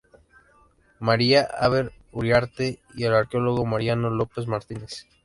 [0.99, 5.05] María Haber Uriarte y el arqueólogo Mariano López Martínez.